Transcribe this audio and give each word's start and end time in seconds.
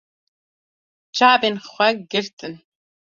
Çavên 1.15 1.55
xwe 1.71 1.87
girtin. 2.11 2.53